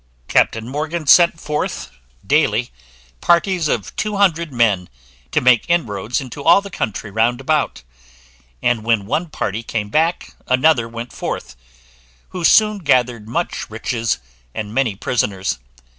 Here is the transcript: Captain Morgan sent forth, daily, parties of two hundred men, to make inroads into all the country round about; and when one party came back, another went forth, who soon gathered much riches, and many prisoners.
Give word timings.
Captain 0.27 0.67
Morgan 0.67 1.05
sent 1.05 1.39
forth, 1.39 1.91
daily, 2.25 2.71
parties 3.21 3.67
of 3.67 3.95
two 3.95 4.17
hundred 4.17 4.51
men, 4.51 4.89
to 5.29 5.39
make 5.41 5.69
inroads 5.69 6.19
into 6.19 6.43
all 6.43 6.59
the 6.59 6.71
country 6.71 7.11
round 7.11 7.39
about; 7.39 7.83
and 8.63 8.83
when 8.83 9.05
one 9.05 9.27
party 9.27 9.61
came 9.61 9.89
back, 9.89 10.33
another 10.47 10.89
went 10.89 11.13
forth, 11.13 11.55
who 12.29 12.43
soon 12.43 12.79
gathered 12.79 13.29
much 13.29 13.69
riches, 13.69 14.17
and 14.55 14.73
many 14.73 14.95
prisoners. 14.95 15.59